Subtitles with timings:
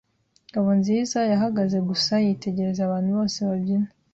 [0.49, 3.89] Ngabonziza yahagaze gusa yitegereza abantu bose babyina.